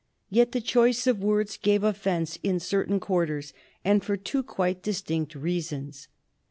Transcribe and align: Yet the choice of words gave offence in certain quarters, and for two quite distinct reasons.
Yet 0.31 0.51
the 0.51 0.61
choice 0.61 1.05
of 1.05 1.21
words 1.21 1.57
gave 1.57 1.83
offence 1.83 2.39
in 2.41 2.59
certain 2.59 2.99
quarters, 2.99 3.53
and 3.85 4.03
for 4.03 4.17
two 4.17 4.41
quite 4.41 4.81
distinct 4.81 5.35
reasons. 5.35 6.07